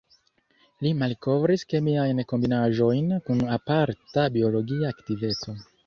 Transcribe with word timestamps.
Li 0.85 0.93
malkovris 1.01 1.65
kemiajn 1.75 2.23
kombinaĵojn 2.33 3.15
kun 3.29 3.47
aparta 3.61 4.29
biologia 4.39 4.95
aktiveco. 4.95 5.61